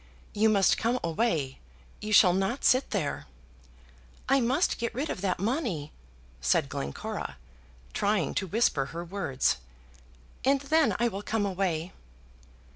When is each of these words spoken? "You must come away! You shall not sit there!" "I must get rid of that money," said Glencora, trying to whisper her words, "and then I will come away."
"You 0.33 0.49
must 0.49 0.79
come 0.79 0.99
away! 1.03 1.59
You 2.01 2.11
shall 2.11 2.33
not 2.33 2.65
sit 2.65 2.89
there!" 2.89 3.27
"I 4.27 4.39
must 4.41 4.79
get 4.79 4.95
rid 4.95 5.11
of 5.11 5.21
that 5.21 5.37
money," 5.37 5.91
said 6.41 6.69
Glencora, 6.69 7.37
trying 7.93 8.33
to 8.33 8.47
whisper 8.47 8.85
her 8.87 9.05
words, 9.05 9.57
"and 10.43 10.59
then 10.59 10.95
I 10.99 11.07
will 11.07 11.21
come 11.21 11.45
away." 11.45 11.91